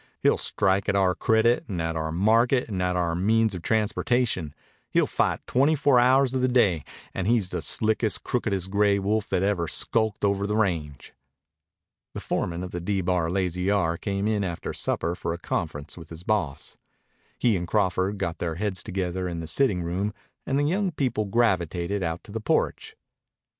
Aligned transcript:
He'll 0.19 0.37
strike 0.39 0.89
at 0.89 0.95
our 0.95 1.13
credit 1.13 1.65
and 1.67 1.79
at 1.79 1.95
our 1.95 2.11
market 2.11 2.67
and 2.67 2.81
at 2.81 2.95
our 2.95 3.13
means 3.13 3.53
of 3.53 3.61
transportation. 3.61 4.55
He'll 4.89 5.05
fight 5.05 5.45
twenty 5.45 5.75
four 5.75 5.99
hours 5.99 6.33
of 6.33 6.41
the 6.41 6.47
day, 6.47 6.83
and 7.13 7.27
he's 7.27 7.49
the 7.49 7.61
slickest, 7.61 8.23
crookedest 8.23 8.71
gray 8.71 8.97
wolf 8.97 9.29
that 9.29 9.43
ever 9.43 9.67
skulked 9.67 10.25
over 10.25 10.47
the 10.47 10.55
range." 10.55 11.13
The 12.15 12.19
foreman 12.19 12.63
of 12.63 12.71
the 12.71 12.81
D 12.81 13.01
Bar 13.01 13.29
Lazy 13.29 13.69
R 13.69 13.95
came 13.95 14.27
in 14.27 14.43
after 14.43 14.73
supper 14.73 15.13
for 15.13 15.33
a 15.33 15.37
conference 15.37 15.99
with 15.99 16.09
his 16.09 16.23
boss. 16.23 16.77
He 17.37 17.55
and 17.55 17.67
Crawford 17.67 18.17
got 18.17 18.39
their 18.39 18.55
heads 18.55 18.81
together 18.81 19.27
in 19.27 19.39
the 19.39 19.45
sitting 19.45 19.83
room 19.83 20.15
and 20.47 20.57
the 20.57 20.63
young 20.63 20.89
people 20.89 21.25
gravitated 21.25 22.01
out 22.01 22.23
to 22.23 22.31
the 22.31 22.41
porch. 22.41 22.95